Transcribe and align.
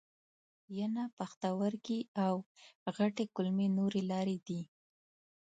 ینه، 0.77 1.03
پښتورګي 1.17 1.99
او 2.25 2.35
غټې 2.97 3.25
کولمې 3.35 3.67
نورې 3.77 4.01
لارې 4.11 4.37
دي. 4.47 4.61